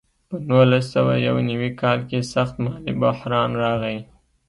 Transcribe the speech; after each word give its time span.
په 0.27 0.35
نولس 0.49 0.85
سوه 0.95 1.13
یو 1.27 1.35
نوي 1.49 1.71
کال 1.81 1.99
کې 2.09 2.19
سخت 2.33 2.55
مالي 2.63 2.93
بحران 3.01 3.49
راغی. 3.63 3.97